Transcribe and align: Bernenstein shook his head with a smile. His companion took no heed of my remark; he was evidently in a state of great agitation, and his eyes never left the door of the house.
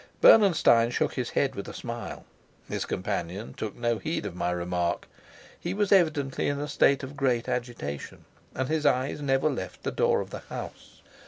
Bernenstein 0.19 0.89
shook 0.89 1.13
his 1.13 1.29
head 1.29 1.53
with 1.53 1.67
a 1.69 1.75
smile. 1.75 2.25
His 2.67 2.85
companion 2.85 3.53
took 3.53 3.75
no 3.75 3.99
heed 3.99 4.25
of 4.25 4.35
my 4.35 4.49
remark; 4.49 5.07
he 5.59 5.75
was 5.75 5.91
evidently 5.91 6.47
in 6.47 6.59
a 6.59 6.67
state 6.67 7.03
of 7.03 7.15
great 7.15 7.47
agitation, 7.47 8.25
and 8.55 8.67
his 8.67 8.87
eyes 8.87 9.21
never 9.21 9.47
left 9.47 9.83
the 9.83 9.91
door 9.91 10.19
of 10.19 10.31
the 10.31 10.39
house. 10.39 11.01